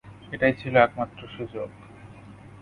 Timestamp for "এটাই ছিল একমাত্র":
0.31-1.19